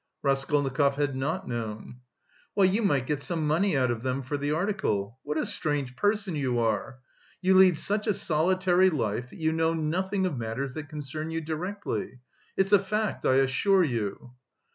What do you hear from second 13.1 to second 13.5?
I